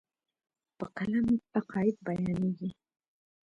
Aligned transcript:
په 0.77 0.85
قلم 0.97 1.27
عقاید 1.57 1.97
بیانېږي. 2.05 2.69